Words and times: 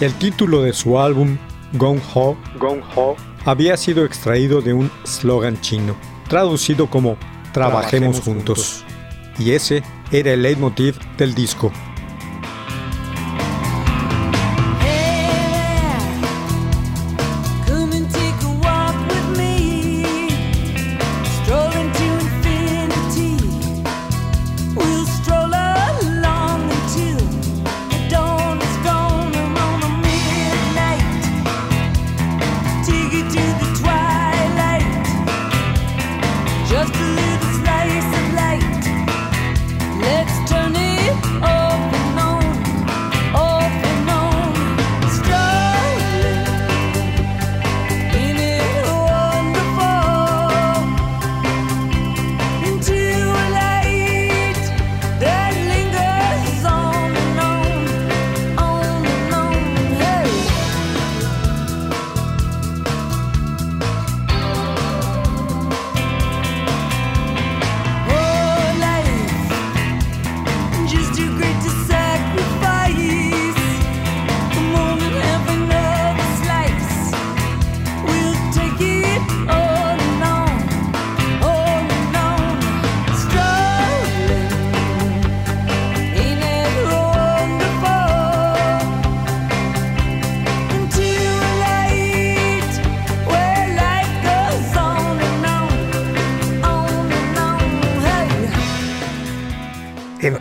El 0.00 0.14
título 0.14 0.62
de 0.62 0.72
su 0.72 1.00
álbum, 1.00 1.38
Gong 1.72 2.00
Ho, 2.14 2.36
Gong 2.60 2.82
Ho, 2.94 3.16
había 3.44 3.76
sido 3.76 4.04
extraído 4.04 4.62
de 4.62 4.72
un 4.72 4.92
slogan 5.04 5.60
chino, 5.60 5.96
traducido 6.28 6.88
como 6.88 7.16
Trabajemos, 7.52 8.20
juntos. 8.20 8.84
Y 9.40 9.52
ese 9.52 9.82
era 10.12 10.34
el 10.34 10.42
leitmotiv 10.42 10.96
del 11.16 11.34
disco. 11.34 11.72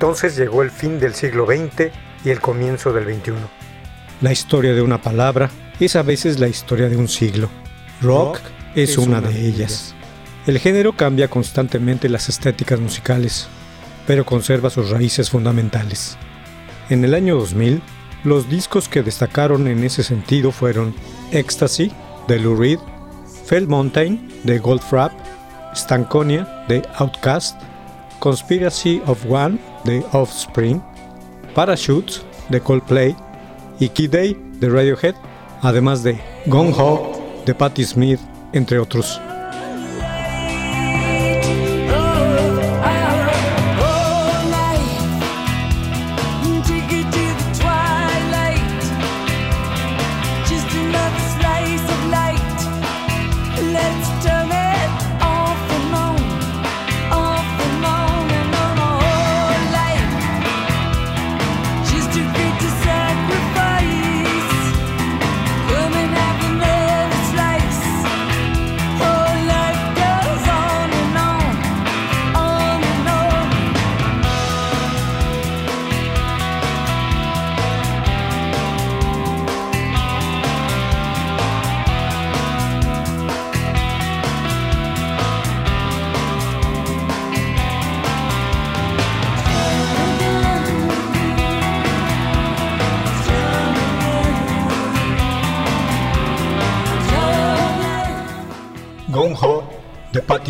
Entonces 0.07 0.38
llegó 0.38 0.62
el 0.62 0.72
fin 0.72 1.01
del 1.01 1.13
siglo 1.13 1.45
XX 1.45 1.91
y 2.23 2.29
el 2.29 2.40
comienzo 2.40 2.94
del 2.94 3.13
XXI. 3.13 3.34
La 4.22 4.31
historia 4.31 4.73
de 4.73 4.81
una 4.81 5.01
palabra 5.01 5.51
es 5.81 5.97
a 5.97 6.01
veces 6.01 6.40
la 6.40 6.47
historia 6.47 6.88
de 6.88 6.95
un 6.95 7.09
siglo. 7.09 7.50
Rock, 8.01 8.40
es, 8.73 8.97
una, 8.97 9.19
de 9.19 9.45
ellas. 9.45 9.94
El 10.45 10.59
género 10.59 10.95
cambia 10.95 11.28
constantemente 11.28 12.07
las 12.07 12.29
estéticas 12.29 12.79
musicales, 12.79 13.50
pero 14.06 14.25
conserva 14.25 14.69
sus 14.69 14.91
raíces 14.91 15.29
fundamentales. 15.29 16.18
En 16.89 17.03
el 17.03 17.13
año 17.13 17.35
2000, 17.35 17.81
los 18.24 18.50
discos 18.50 18.88
que 18.88 19.03
destacaron 19.03 19.68
en 19.68 19.84
ese 19.84 20.03
sentido 20.03 20.53
fueron 20.53 20.95
Ecstasy, 21.34 21.91
de 22.29 22.39
Lou 22.39 22.56
Reed, 22.56 22.79
Fell 23.45 23.68
Mountain, 23.68 24.25
de 24.45 24.57
Goldfrapp, 24.57 25.12
Stankonia, 25.75 26.66
de 26.69 26.81
Outcast, 26.95 27.59
Conspiracy 28.19 29.01
of 29.06 29.25
One 29.29 29.59
de 29.87 30.05
Offspring, 30.11 30.79
Parachutes 31.55 32.21
de 32.49 32.61
Coldplay 32.61 33.15
y 33.79 33.89
Key 33.89 34.07
Day 34.07 34.37
de 34.59 34.69
Radiohead, 34.69 35.15
además 35.63 36.03
de 36.03 36.19
Gong 36.45 36.73
Ho 36.77 37.11
de 37.45 37.55
Patti 37.55 37.83
Smith, 37.83 38.19
entre 38.53 38.77
otros. 38.77 39.19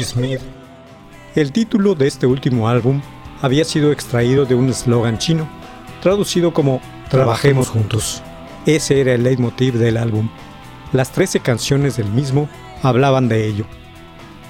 Smith. 0.03 0.41
El 1.35 1.51
título 1.51 1.95
de 1.95 2.07
este 2.07 2.25
último 2.25 2.67
álbum 2.67 3.01
había 3.41 3.63
sido 3.63 3.91
extraído 3.91 4.45
de 4.45 4.55
un 4.55 4.69
eslogan 4.69 5.17
chino, 5.17 5.47
traducido 6.01 6.53
como 6.53 6.81
Trabajemos 7.09 7.69
juntos. 7.69 8.21
Ese 8.65 8.99
era 8.99 9.13
el 9.13 9.23
leitmotiv 9.23 9.75
del 9.75 9.97
álbum. 9.97 10.29
Las 10.91 11.11
13 11.11 11.39
canciones 11.39 11.97
del 11.97 12.09
mismo 12.09 12.49
hablaban 12.83 13.29
de 13.29 13.47
ello. 13.47 13.65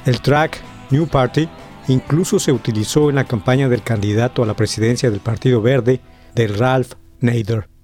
El 0.06 0.22
track 0.22 0.62
New 0.90 1.08
Party 1.08 1.48
incluso 1.88 2.40
se 2.40 2.52
utilizó 2.52 3.10
en 3.10 3.16
la 3.16 3.26
campaña 3.26 3.70
del 3.70 3.84
candidato 3.84 4.44
a 4.44 4.46
la 4.46 4.56
presidencia 4.56 5.12
del 5.12 5.20
Partido 5.20 5.62
Verde 5.62 6.02
de 6.36 6.48
Ralph 6.48 6.94
Nader. 7.20 7.77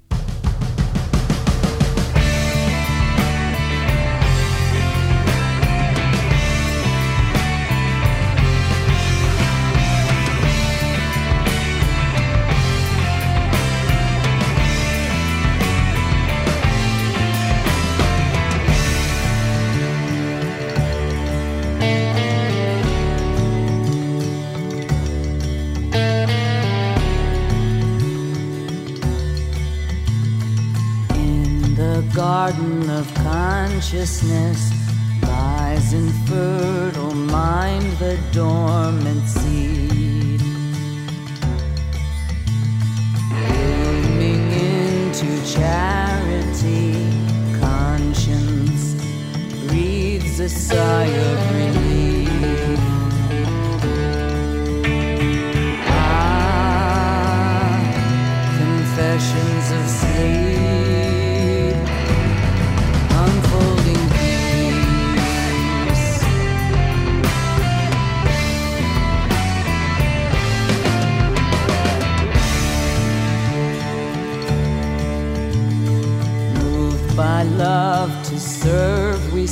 Consciousness 33.84 34.72
lies 35.24 35.92
in 35.92 36.10
fertile 36.26 37.14
mind 37.14 37.84
the 37.98 38.18
dormant 38.32 39.28
seed. 39.28 40.40
Blooming 43.30 44.52
into 44.54 45.28
charity, 45.54 46.94
conscience 47.60 48.96
breathes 49.68 50.40
a 50.40 50.48
sigh 50.48 51.04
of 51.04 51.52
relief. 51.52 51.63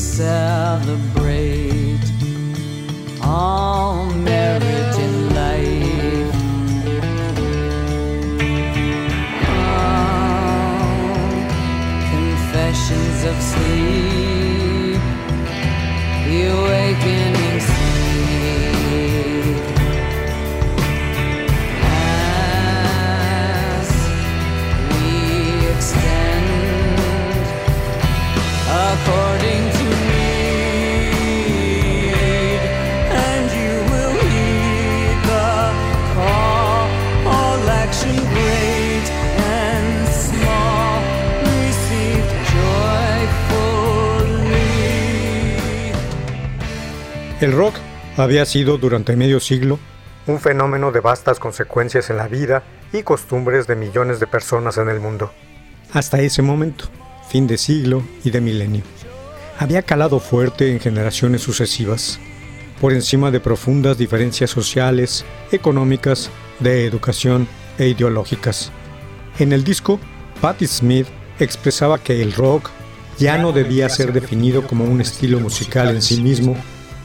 Celebrate 0.02 1.21
El 47.42 47.54
rock 47.54 47.74
había 48.18 48.46
sido 48.46 48.78
durante 48.78 49.16
medio 49.16 49.40
siglo 49.40 49.80
un 50.28 50.40
fenómeno 50.40 50.92
de 50.92 51.00
vastas 51.00 51.40
consecuencias 51.40 52.12
en 52.12 52.18
la 52.18 52.28
vida 52.28 52.62
y 52.94 53.02
costumbres 53.02 53.66
de 53.66 53.76
millones 53.76 54.20
de 54.20 54.28
personas 54.28 54.78
en 54.78 54.90
el 54.90 55.00
mundo. 55.00 55.32
Hasta 55.92 56.22
ese 56.22 56.44
momento, 56.44 56.86
fin 57.30 57.48
de 57.48 57.58
siglo 57.58 58.04
y 58.24 58.30
de 58.30 58.42
milenio. 58.42 58.84
Había 59.58 59.82
calado 59.82 60.20
fuerte 60.20 60.72
en 60.72 60.80
generaciones 60.80 61.42
sucesivas, 61.42 62.20
por 62.80 62.94
encima 62.94 63.32
de 63.32 63.40
profundas 63.40 63.98
diferencias 63.98 64.52
sociales, 64.52 65.26
económicas, 65.52 66.30
de 66.60 66.86
educación 66.86 67.48
e 67.80 67.88
ideológicas. 67.88 68.72
En 69.40 69.52
el 69.52 69.64
disco, 69.64 70.00
Patti 70.42 70.68
Smith 70.68 71.08
expresaba 71.40 71.98
que 71.98 72.22
el 72.22 72.34
rock 72.34 72.70
ya 73.18 73.40
no 73.40 73.52
debía 73.52 73.90
ser 73.90 74.14
definido 74.14 74.68
como 74.68 74.84
un 74.86 75.02
estilo 75.02 75.40
musical 75.40 75.90
en 75.90 76.04
sí 76.04 76.22
mismo 76.22 76.56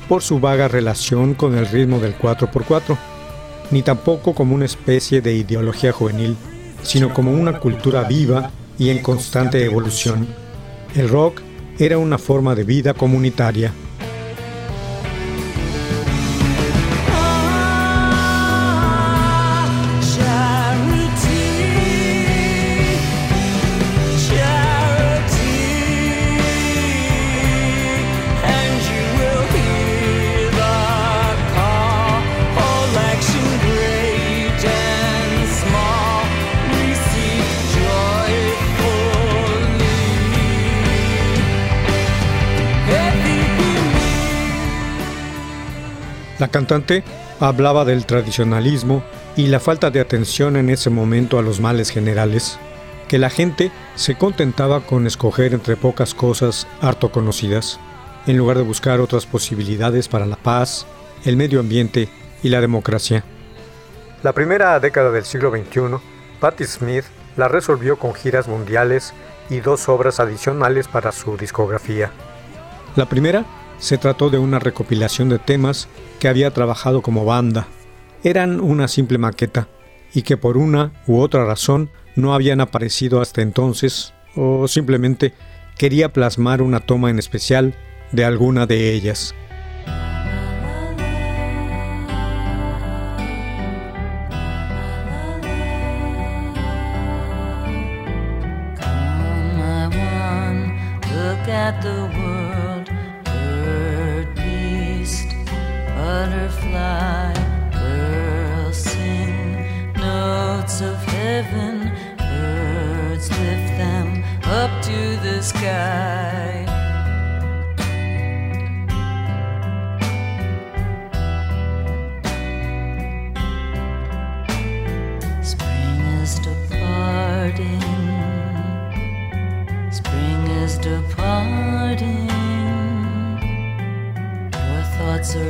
por 0.08 0.23
su 0.23 0.41
vaga 0.41 0.69
relación 0.69 1.35
con 1.35 1.56
el 1.56 1.67
ritmo 1.67 1.99
del 1.99 2.17
4x4, 2.17 2.97
ni 3.70 3.82
tampoco 3.82 4.35
como 4.35 4.55
una 4.55 4.64
especie 4.64 5.20
de 5.20 5.35
ideología 5.35 5.93
juvenil, 5.93 6.37
sino 6.82 7.12
como 7.12 7.32
una 7.32 7.58
cultura 7.58 8.05
viva 8.05 8.50
y 8.79 8.91
en 8.91 9.03
constante 9.03 9.64
evolución. 9.64 10.26
El 10.94 11.08
rock 11.08 11.41
era 11.79 11.99
una 11.99 12.19
forma 12.19 12.55
de 12.55 12.64
vida 12.64 12.94
comunitaria. 12.94 13.73
Cantante 46.56 47.05
hablaba 47.38 47.85
del 47.85 48.06
tradicionalismo 48.06 49.05
y 49.37 49.49
la 49.49 49.61
falta 49.61 49.91
de 49.91 50.00
atención 50.00 50.56
en 50.56 50.70
ese 50.70 50.88
momento 50.88 51.38
a 51.38 51.43
los 51.43 51.61
males 51.61 51.91
generales, 51.91 52.58
que 53.08 53.19
la 53.19 53.29
gente 53.29 53.70
se 53.94 54.14
contentaba 54.14 54.81
con 54.81 55.06
escoger 55.06 55.53
entre 55.53 55.76
pocas 55.76 56.14
cosas 56.14 56.67
harto 56.81 57.12
conocidas, 57.12 57.79
en 58.26 58.38
lugar 58.38 58.56
de 58.56 58.62
buscar 58.62 59.00
otras 59.00 59.26
posibilidades 59.26 60.08
para 60.08 60.25
la 60.25 60.37
paz, 60.37 60.87
el 61.26 61.37
medio 61.37 61.61
ambiente 61.61 62.08
y 62.43 62.49
la 62.49 62.62
democracia. 62.62 63.23
La 64.23 64.32
primera 64.32 64.81
década 64.81 65.11
del 65.11 65.26
siglo 65.26 65.50
XXI, 65.50 65.99
Patti 66.41 66.64
Smith 66.64 67.05
la 67.37 67.49
resolvió 67.49 67.99
con 67.99 68.14
giras 68.14 68.49
mundiales 68.49 69.12
y 69.50 69.61
dos 69.61 69.91
obras 69.91 70.20
adicionales 70.20 70.88
para 70.88 71.12
su 71.12 71.37
discografía. 71.37 72.12
La 72.97 73.05
primera 73.05 73.44
se 73.78 73.99
trató 73.99 74.31
de 74.31 74.38
una 74.38 74.58
recopilación 74.58 75.28
de 75.28 75.38
temas 75.38 75.88
que 76.19 76.28
había 76.28 76.50
trabajado 76.50 77.02
como 77.02 77.25
banda. 77.25 77.69
Eran 78.23 78.61
una 78.61 78.88
simple 78.88 79.19
maqueta 79.19 79.69
y 80.14 80.23
que 80.23 80.37
por 80.37 80.56
una 80.56 80.93
u 81.06 81.20
otra 81.20 81.44
razón 81.44 81.90
no 82.14 82.34
habían 82.34 82.61
aparecido 82.61 83.21
hasta 83.21 83.42
entonces 83.42 84.14
o 84.35 84.68
simplemente 84.68 85.35
quería 85.76 86.12
plasmar 86.12 86.62
una 86.62 86.80
toma 86.80 87.11
en 87.11 87.18
especial 87.18 87.75
de 88.12 88.25
alguna 88.25 88.66
de 88.66 88.92
ellas. 88.92 89.35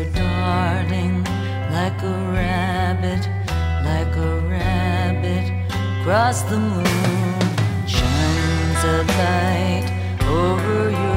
Darting 0.04 1.24
like 1.72 2.02
a 2.02 2.16
rabbit, 2.32 3.22
like 3.84 4.14
a 4.16 4.40
rabbit 4.48 5.46
across 6.00 6.42
the 6.42 6.58
moon. 6.58 7.40
Shines 7.86 8.82
a 8.84 8.98
light 9.20 9.86
over 10.28 10.90
your 10.90 11.15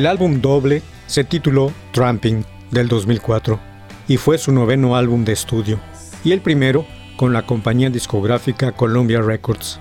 El 0.00 0.06
álbum 0.06 0.40
doble 0.40 0.80
se 1.06 1.24
tituló 1.24 1.74
Tramping 1.92 2.42
del 2.70 2.88
2004 2.88 3.60
y 4.08 4.16
fue 4.16 4.38
su 4.38 4.50
noveno 4.50 4.96
álbum 4.96 5.26
de 5.26 5.34
estudio 5.34 5.78
y 6.24 6.32
el 6.32 6.40
primero 6.40 6.86
con 7.18 7.34
la 7.34 7.44
compañía 7.44 7.90
discográfica 7.90 8.72
Columbia 8.72 9.20
Records. 9.20 9.78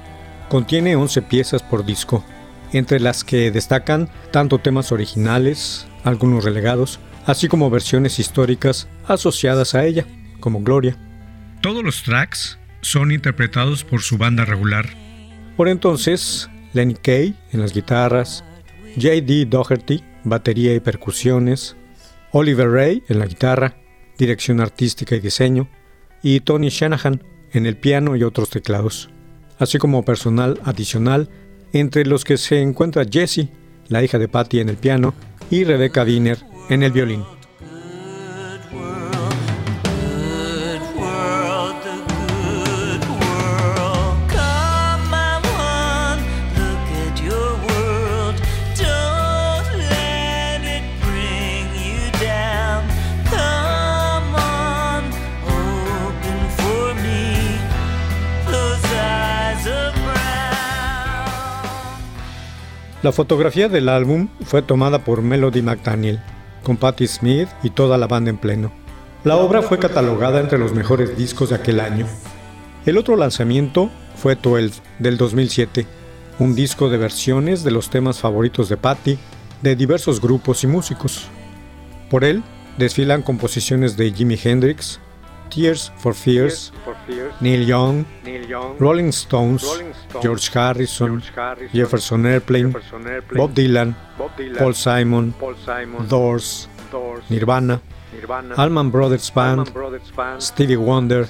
Contiene 0.49 0.97
11 0.97 1.21
piezas 1.21 1.63
por 1.63 1.85
disco, 1.85 2.25
entre 2.73 2.99
las 2.99 3.23
que 3.23 3.49
destacan 3.49 4.09
tanto 4.31 4.59
temas 4.59 4.91
originales, 4.91 5.87
algunos 6.03 6.43
relegados, 6.43 6.99
así 7.25 7.47
como 7.47 7.69
versiones 7.69 8.19
históricas 8.19 8.89
asociadas 9.07 9.73
a 9.73 9.85
ella, 9.85 10.05
como 10.41 10.59
Gloria. 10.59 10.97
Todos 11.61 11.81
los 11.81 12.03
tracks 12.03 12.59
son 12.81 13.13
interpretados 13.13 13.85
por 13.85 14.01
su 14.01 14.17
banda 14.17 14.43
regular. 14.43 14.85
Por 15.55 15.69
entonces, 15.69 16.49
Lenny 16.73 16.95
Kay 16.95 17.35
en 17.53 17.61
las 17.61 17.73
guitarras, 17.73 18.43
J.D. 18.95 19.45
Doherty, 19.45 20.08
batería 20.23 20.73
y 20.73 20.79
percusiones, 20.79 21.75
Oliver 22.31 22.69
Ray 22.69 23.03
en 23.07 23.19
la 23.19 23.25
guitarra, 23.25 23.77
dirección 24.17 24.59
artística 24.59 25.15
y 25.15 25.19
diseño, 25.19 25.69
y 26.21 26.41
Tony 26.41 26.69
Shanahan 26.69 27.23
en 27.51 27.65
el 27.65 27.77
piano 27.77 28.15
y 28.15 28.23
otros 28.23 28.49
teclados, 28.49 29.09
así 29.57 29.77
como 29.77 30.03
personal 30.03 30.59
adicional, 30.63 31.29
entre 31.73 32.05
los 32.05 32.23
que 32.23 32.37
se 32.37 32.61
encuentra 32.61 33.05
Jessie, 33.09 33.49
la 33.87 34.03
hija 34.03 34.17
de 34.17 34.27
Patty 34.27 34.59
en 34.59 34.69
el 34.69 34.77
piano, 34.77 35.13
y 35.49 35.63
Rebecca 35.63 36.03
Wiener 36.03 36.37
en 36.69 36.83
el 36.83 36.91
violín. 36.91 37.23
La 63.01 63.13
fotografía 63.13 63.69
del 63.69 63.87
álbum 63.87 64.27
fue 64.43 64.61
tomada 64.61 65.05
por 65.05 65.21
Melody 65.21 65.61
McDaniel, 65.61 66.19
con 66.63 66.75
Patti 66.75 67.07
Smith 67.07 67.47
y 67.63 67.69
toda 67.69 67.97
la 67.97 68.07
banda 68.07 68.29
en 68.29 68.37
pleno. 68.37 68.73
La 69.23 69.37
obra 69.37 69.61
fue 69.61 69.79
catalogada 69.79 70.41
entre 70.41 70.59
los 70.59 70.73
mejores 70.73 71.17
discos 71.17 71.49
de 71.49 71.55
aquel 71.55 71.79
año. 71.79 72.05
El 72.85 72.97
otro 72.97 73.15
lanzamiento 73.15 73.89
fue 74.17 74.35
12 74.35 74.81
del 74.99 75.15
2007, 75.15 75.85
un 76.39 76.55
disco 76.55 76.89
de 76.89 76.97
versiones 76.97 77.63
de 77.63 77.71
los 77.71 77.89
temas 77.89 78.19
favoritos 78.19 78.67
de 78.67 78.75
Patti 78.75 79.17
de 79.61 79.77
diversos 79.77 80.19
grupos 80.19 80.65
y 80.65 80.67
músicos. 80.67 81.27
Por 82.09 82.25
él 82.25 82.43
desfilan 82.77 83.21
composiciones 83.21 83.95
de 83.95 84.11
Jimi 84.11 84.37
Hendrix, 84.43 84.99
Tears 85.49 85.91
for 85.97 86.13
Fears, 86.13 86.71
Neil 87.41 87.63
Young, 87.63 88.05
Rolling 88.79 89.09
Stones, 89.09 89.65
George 90.21 90.49
Harrison, 90.53 91.21
Jefferson 91.73 92.25
Airplane, 92.25 92.73
Bob 93.35 93.53
Dylan, 93.53 93.95
Paul 94.57 94.73
Simon, 94.75 95.33
Doors, 96.07 96.69
Nirvana, 97.29 97.81
Allman 98.55 98.91
Brothers 98.91 99.31
Band, 99.33 99.67
Stevie 100.39 100.77
Wonder 100.77 101.27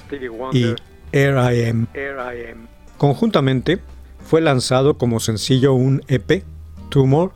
y 0.52 0.74
Air 1.12 1.36
I 1.36 1.70
Am. 1.70 1.86
Conjuntamente 2.98 3.80
fue 4.24 4.40
lanzado 4.40 4.98
como 4.98 5.20
sencillo 5.20 5.74
un 5.74 6.02
EP, 6.08 6.44
Tumor, 6.90 7.32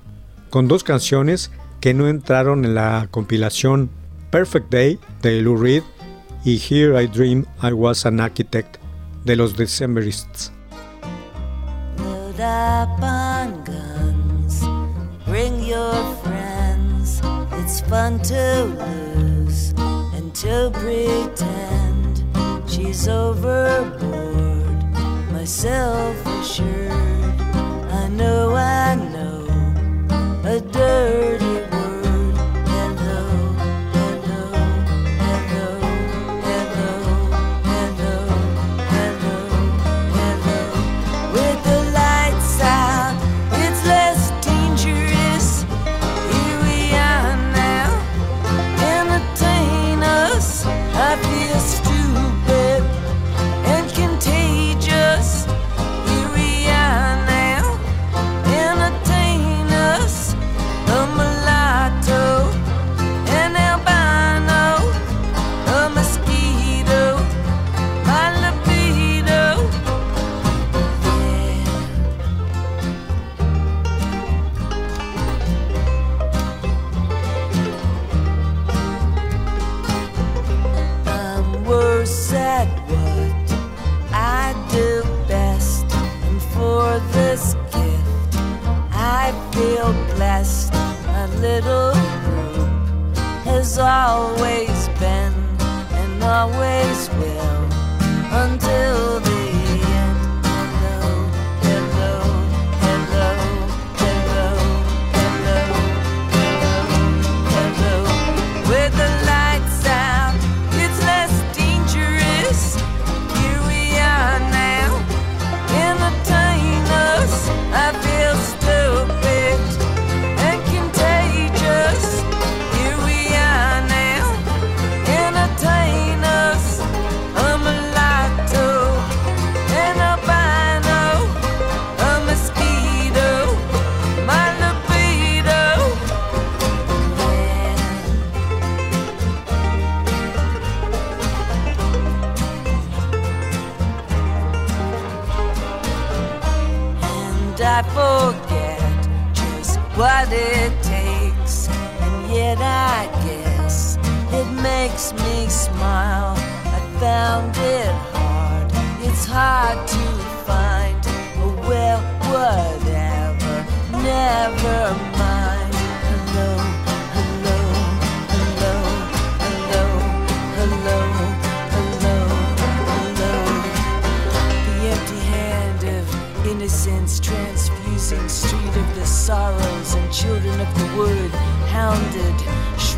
con 0.51 0.69
dos 0.69 0.85
canciones 0.85 1.51
que 1.81 1.95
no 1.95 2.09
entraron 2.09 2.65
en 2.65 2.75
la 2.75 3.09
compilación 3.11 3.91
Perfect 4.31 4.71
Day 4.71 4.99
de 5.23 5.41
Lou 5.41 5.57
Reed 5.57 5.83
y 6.45 6.59
Here 6.59 6.95
I 7.01 7.07
Dream 7.07 7.47
I 7.63 7.73
Was 7.73 8.05
an 8.05 8.21
Architect 8.21 8.77
de 9.25 9.35
los 9.35 9.57
Decemberists. 9.57 10.53
Up 12.37 13.03
on 13.03 13.65
guns, 13.65 14.61
bring 15.25 15.65
your 15.65 15.95
friends. 16.23 17.23
It's 17.53 17.81
fun 17.81 18.21
to 18.25 18.65
lose 18.65 19.73
and 20.15 20.35
to 20.35 20.71
pretend 20.75 22.25
she's 22.69 23.09
overboard. 23.09 24.85
Myself 25.33 26.15
assured, 26.27 27.41
I 27.91 28.09
know 28.09 28.55
I 28.55 28.97
know 28.97 29.47
a 30.45 30.61
dirty 30.61 31.44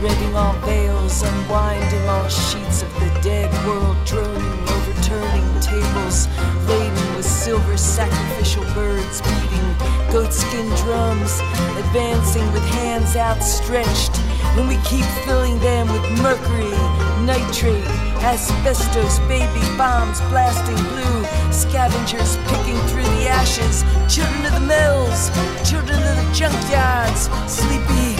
ridding 0.07 0.37
all 0.37 0.53
veils, 0.61 1.23
unwinding 1.23 2.09
all 2.09 2.29
sheets 2.29 2.83
of 2.83 2.93
the 2.95 3.11
dead 3.23 3.51
world, 3.67 3.97
droning, 4.05 4.59
overturning 4.75 5.61
tables 5.61 6.29
laden 6.69 7.17
with 7.17 7.27
silver 7.27 7.77
sacrificial 7.77 8.63
birds 8.75 9.21
beating 9.23 9.69
goatskin 10.13 10.69
drums, 10.83 11.41
advancing 11.83 12.47
with 12.53 12.65
hands 12.79 13.17
outstretched. 13.17 14.15
And 14.57 14.69
we 14.69 14.77
keep 14.89 15.05
filling 15.27 15.59
them 15.59 15.89
with 15.93 16.05
mercury, 16.23 16.79
nitrate, 17.27 17.85
asbestos, 18.23 19.19
baby 19.27 19.65
bombs 19.77 20.21
blasting 20.31 20.83
blue, 20.91 21.19
scavengers 21.51 22.37
picking 22.49 22.79
through 22.89 23.11
the 23.19 23.27
ashes, 23.29 23.83
children 24.13 24.47
of 24.47 24.53
the 24.55 24.67
mills, 24.75 25.31
children 25.69 25.99
of 25.99 26.17
the 26.17 26.29
junkyards, 26.33 27.27
sleepy 27.49 28.16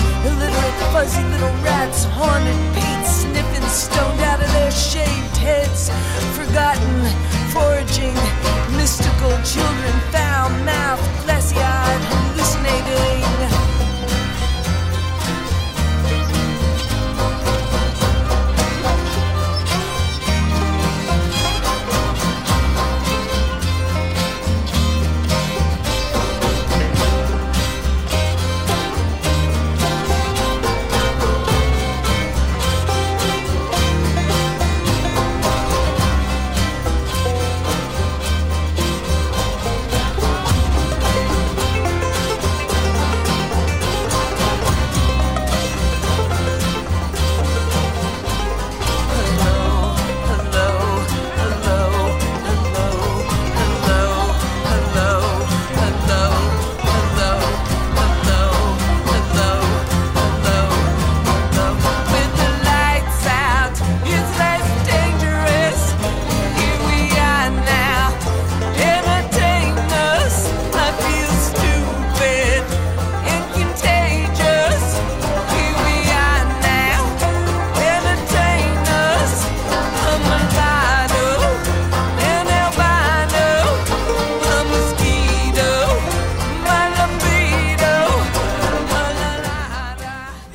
fuzzy 0.93 1.23
little 1.25 1.55
rats, 1.63 2.05
haunted 2.05 2.61
paint 2.75 3.07
sniffing, 3.07 3.69
stoned 3.69 4.21
out 4.21 4.41
of 4.43 4.51
their 4.53 4.71
shaved 4.71 5.37
heads, 5.37 5.91
forgotten, 6.39 6.97
foraging, 7.53 8.15
mystical 8.77 9.35
children, 9.43 9.93
foul 10.13 10.51
mouthed, 10.65 10.96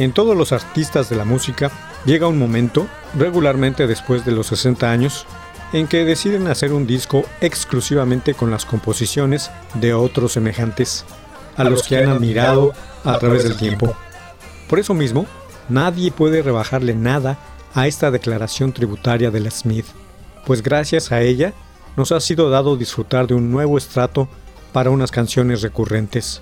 En 0.01 0.13
todos 0.13 0.35
los 0.35 0.51
artistas 0.51 1.09
de 1.11 1.15
la 1.15 1.25
música 1.25 1.69
llega 2.05 2.27
un 2.27 2.39
momento, 2.39 2.87
regularmente 3.15 3.85
después 3.85 4.25
de 4.25 4.31
los 4.31 4.47
60 4.47 4.91
años, 4.91 5.27
en 5.73 5.85
que 5.85 6.03
deciden 6.05 6.47
hacer 6.47 6.73
un 6.73 6.87
disco 6.87 7.23
exclusivamente 7.39 8.33
con 8.33 8.49
las 8.49 8.65
composiciones 8.65 9.51
de 9.75 9.93
otros 9.93 10.31
semejantes, 10.31 11.05
a, 11.55 11.65
los 11.65 11.83
que 11.83 11.99
han 11.99 12.09
admirado 12.09 12.73
a 13.03 13.19
través 13.19 13.43
del 13.43 13.55
tiempo. 13.57 13.95
Por 14.67 14.79
eso 14.79 14.95
mismo, 14.95 15.27
nadie 15.69 16.11
puede 16.11 16.41
rebajarle 16.41 16.95
nada 16.95 17.37
a 17.75 17.85
esta 17.85 18.09
declaración 18.09 18.73
tributaria 18.73 19.29
de 19.29 19.39
la 19.39 19.51
Smith, 19.51 19.85
pues 20.47 20.63
gracias 20.63 21.11
a 21.11 21.21
ella 21.21 21.53
nos 21.95 22.11
ha 22.11 22.19
sido 22.21 22.49
dado 22.49 22.75
disfrutar 22.75 23.27
de 23.27 23.35
un 23.35 23.51
nuevo 23.51 23.77
estrato 23.77 24.27
para 24.73 24.89
unas 24.89 25.11
canciones 25.11 25.61
recurrentes. 25.61 26.41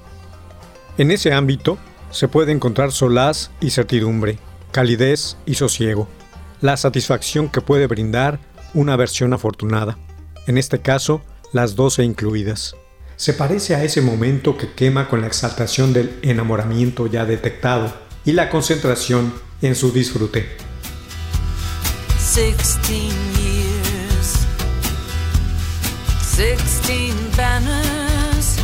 En 0.97 1.11
ese 1.11 1.33
ámbito, 1.33 1.77
se 2.11 2.27
puede 2.27 2.51
encontrar 2.51 2.91
solaz 2.91 3.51
y 3.59 3.71
certidumbre, 3.71 4.39
calidez 4.71 5.37
y 5.45 5.55
sosiego, 5.55 6.07
la 6.61 6.77
satisfacción 6.77 7.49
que 7.49 7.61
puede 7.61 7.87
brindar 7.87 8.39
una 8.73 8.95
versión 8.95 9.33
afortunada, 9.33 9.97
en 10.47 10.57
este 10.57 10.79
caso 10.79 11.21
las 11.53 11.75
doce 11.75 12.03
incluidas. 12.03 12.75
Se 13.15 13.33
parece 13.33 13.75
a 13.75 13.83
ese 13.83 14.01
momento 14.01 14.57
que 14.57 14.71
quema 14.73 15.09
con 15.09 15.21
la 15.21 15.27
exaltación 15.27 15.93
del 15.93 16.17
enamoramiento 16.21 17.07
ya 17.07 17.25
detectado 17.25 17.93
y 18.23 18.33
la 18.33 18.49
concentración 18.49 19.33
en 19.61 19.75
su 19.75 19.91
disfrute. 19.91 20.47
banners 27.39 28.57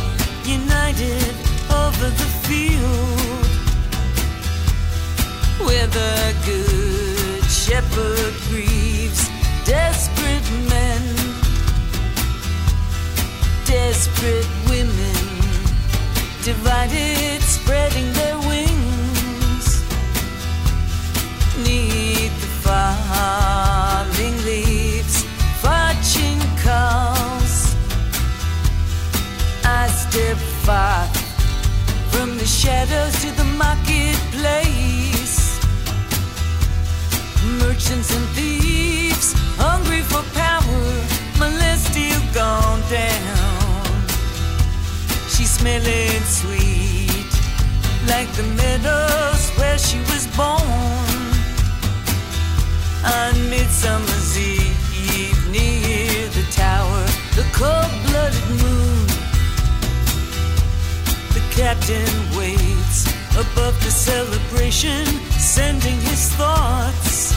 united 0.44 1.34
over 1.70 2.10
the 2.10 2.28
field. 2.44 3.15
Where 5.66 5.88
the 5.88 6.34
good 6.44 7.44
shepherd 7.50 8.32
grieves 8.48 9.28
desperate 9.64 10.48
men, 10.70 11.02
desperate 13.64 14.48
women, 14.70 15.16
divided, 16.44 17.42
spreading 17.42 18.12
their 18.12 18.38
wings. 18.50 19.66
Neath 21.64 22.36
the 22.44 22.50
falling 22.64 24.36
leaves, 24.44 25.24
fortune 25.62 26.42
calls. 26.62 27.74
I 29.64 29.88
step 29.88 30.36
far 30.64 31.06
from 32.12 32.38
the 32.38 32.46
shadows 32.46 33.20
to 33.22 33.32
the 33.32 33.48
marketplace 33.58 34.85
captain 61.56 62.06
waits 62.36 63.06
above 63.32 63.74
the 63.82 63.90
celebration, 63.90 65.06
sending 65.40 65.98
his 66.00 66.28
thoughts 66.34 67.32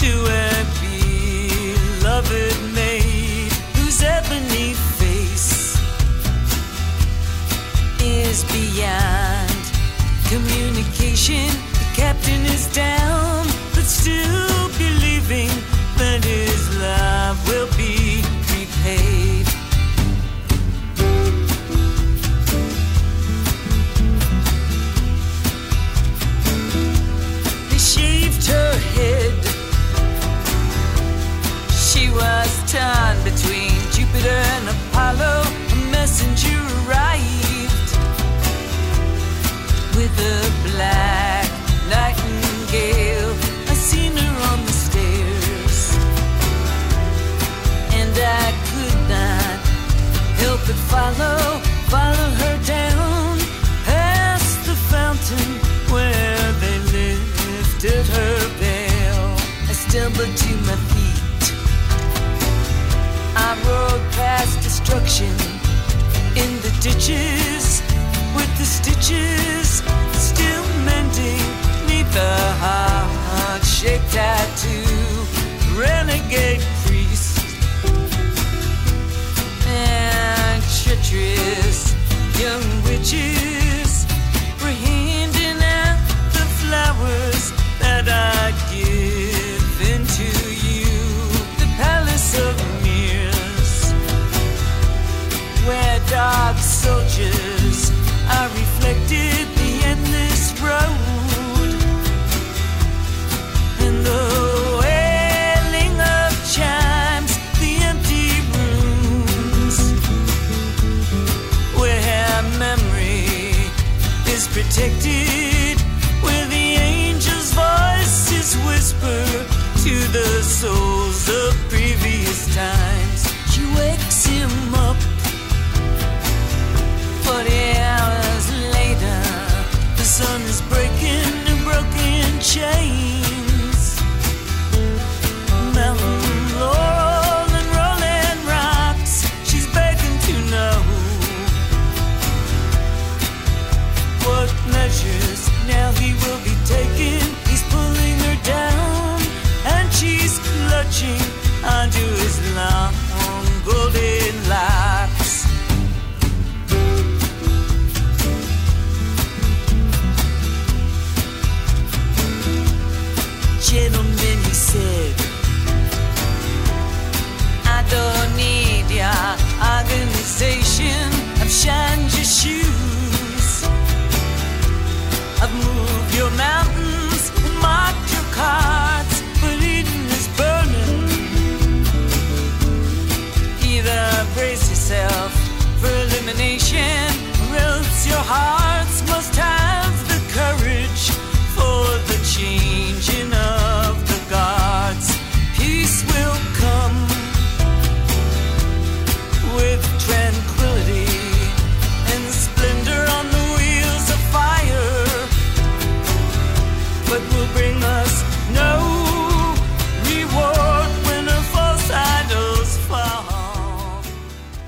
to 0.00 0.10
a 0.26 0.50
beloved 0.82 2.56
maid 2.74 3.52
whose 3.76 4.02
ebony 4.02 4.74
face 4.98 5.78
is 8.02 8.42
beyond 8.50 9.62
communication. 10.26 11.46
The 11.78 11.88
captain 11.94 12.42
is 12.46 12.66
down, 12.74 13.46
but 13.74 13.84
still 13.84 14.68
believing 14.76 15.50
that 15.98 16.24
his 16.24 16.62
love 16.80 17.38
will 17.46 17.68
be 17.76 18.24
repaid. 18.50 19.31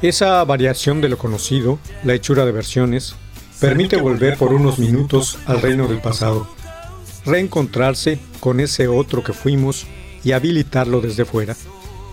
Esa 0.04 0.44
variación 0.44 1.00
de 1.00 1.08
lo 1.08 1.16
conocido, 1.16 1.78
la 2.02 2.12
hechura 2.12 2.44
de 2.44 2.52
versiones, 2.52 3.14
permite 3.58 3.96
volver 3.96 4.36
por 4.36 4.52
unos 4.52 4.78
minutos 4.78 5.38
al 5.46 5.62
reino 5.62 5.88
del 5.88 6.02
pasado, 6.02 6.46
reencontrarse 7.24 8.18
con 8.38 8.60
ese 8.60 8.86
otro 8.86 9.24
que 9.24 9.32
fuimos 9.32 9.86
y 10.22 10.32
habilitarlo 10.32 11.00
desde 11.00 11.24
fuera. 11.24 11.56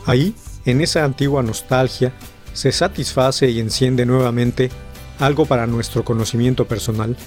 Ahí, 0.06 0.34
en 0.64 0.80
esa 0.80 1.04
antigua 1.04 1.44
nostalgia, 1.44 2.14
se 2.54 2.72
satisface 2.72 3.50
y 3.50 3.60
enciende 3.60 4.06
nuevamente 4.06 4.72
algo 5.20 5.46
para 5.46 5.68
nuestro 5.68 6.06
conocimiento 6.06 6.70
personal. 6.70 7.18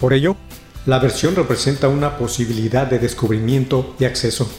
Por 0.00 0.14
ello, 0.14 0.38
la 0.86 1.00
versión 1.00 1.36
representa 1.36 1.88
una 1.88 2.16
posibilidad 2.16 2.86
de 2.86 2.98
descubrimiento 2.98 3.94
y 4.00 4.06
acceso, 4.06 4.50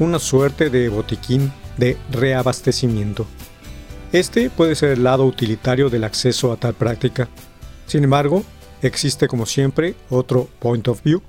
una 0.00 0.18
suerte 0.18 0.70
de 0.70 0.88
botiquín 0.88 1.52
de 1.78 1.98
reabastecimiento. 2.10 3.28
Este 4.14 4.48
puede 4.48 4.76
ser 4.76 4.90
el 4.90 5.02
lado 5.02 5.26
utilitario 5.26 5.90
del 5.90 6.04
acceso 6.04 6.52
a 6.52 6.56
tal 6.56 6.74
práctica. 6.74 7.28
Sin 7.88 8.04
embargo, 8.04 8.44
existe 8.80 9.26
como 9.26 9.44
siempre 9.44 9.96
otro 10.08 10.48
point 10.60 10.86
of 10.86 11.02
view, 11.02 11.20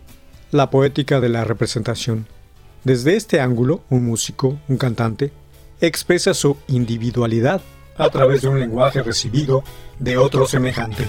la 0.51 0.69
poética 0.69 1.19
de 1.19 1.29
la 1.29 1.43
representación. 1.43 2.27
Desde 2.83 3.15
este 3.15 3.41
ángulo, 3.41 3.81
un 3.89 4.05
músico, 4.05 4.59
un 4.67 4.77
cantante, 4.77 5.31
expresa 5.81 6.35
su 6.35 6.57
individualidad 6.67 7.59
a 7.97 8.11
través 8.11 8.43
de 8.43 8.49
un 8.49 8.59
lenguaje 8.59 9.01
recibido 9.01 9.63
de 9.97 10.17
otro 10.17 10.45
semejante. 10.45 11.07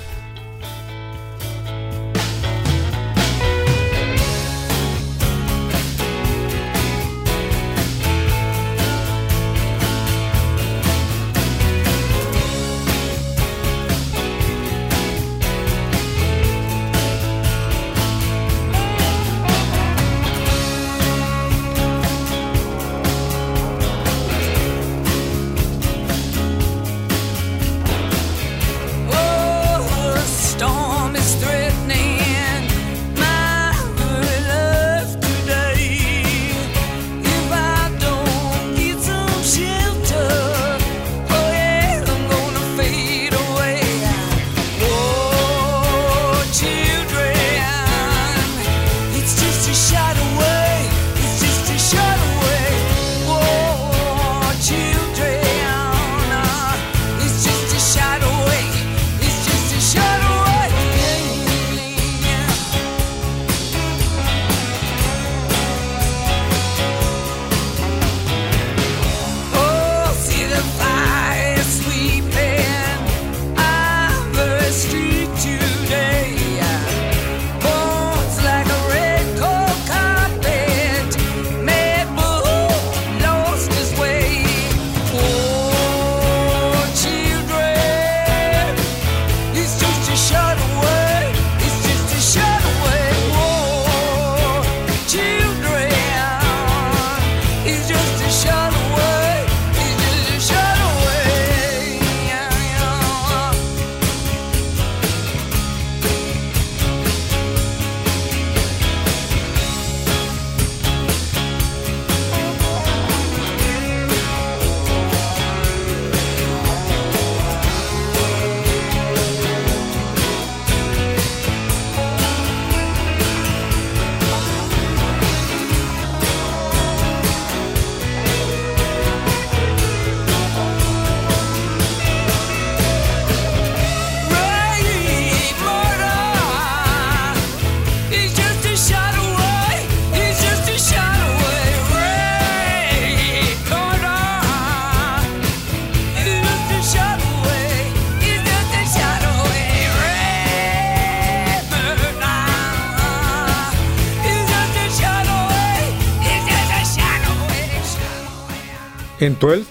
En 159.19 159.39
12, 159.39 159.65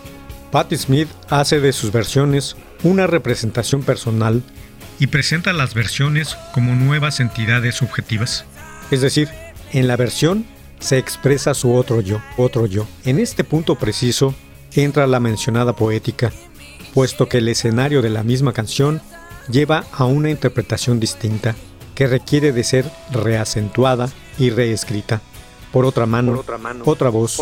Patti 0.52 0.76
Smith 0.76 1.08
hace 1.30 1.60
de 1.60 1.72
sus 1.72 1.92
versiones 1.92 2.56
una 2.84 3.06
representación 3.06 3.84
personal 3.84 4.42
y 5.00 5.08
presenta 5.08 5.54
las 5.54 5.74
versiones 5.76 6.36
como 6.54 6.74
nuevas 6.74 7.20
entidades 7.20 7.76
subjetivas. 7.76 8.46
Es 8.90 9.02
decir, 9.02 9.30
en 9.72 9.88
la 9.88 9.98
versión 9.98 10.46
se 10.80 10.98
expresa 10.98 11.54
su 11.54 11.76
otro 11.76 12.02
yo, 12.02 12.22
otro 12.38 12.66
yo. 12.66 12.88
En 13.04 13.20
este 13.20 13.44
punto 13.44 13.76
preciso 13.76 14.34
entra 14.74 15.06
la 15.06 15.20
mencionada 15.20 15.76
poética, 15.76 16.32
puesto 16.94 17.30
que 17.30 17.38
el 17.38 17.48
escenario 17.48 18.02
de 18.02 18.10
la 18.10 18.24
misma 18.24 18.52
canción 18.52 19.02
lleva 19.50 19.86
a 19.92 20.06
una 20.06 20.32
interpretación 20.32 21.00
distinta 21.00 21.56
que 21.94 22.08
requiere 22.08 22.52
de 22.52 22.64
ser 22.64 22.86
reacentuada 23.12 24.10
y 24.40 24.50
reescrita. 24.50 25.22
Por 25.76 25.86
otra 25.86 26.06
mano, 26.06 26.42
otra, 26.86 27.10
voz, 27.10 27.38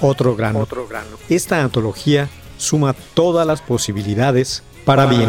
otro, 0.00 0.34
grano. 0.34 0.66
Esta 1.28 1.62
antología 1.62 2.30
suma 2.56 2.94
todas 3.12 3.46
las 3.46 3.60
posibilidades 3.60 4.62
para 4.86 5.04
bien. 5.04 5.28